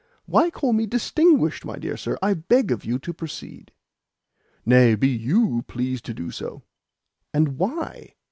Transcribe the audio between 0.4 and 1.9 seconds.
call me 'distinguished,' my